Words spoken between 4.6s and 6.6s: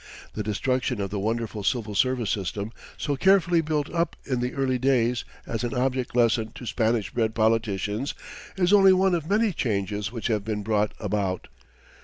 days as an object lesson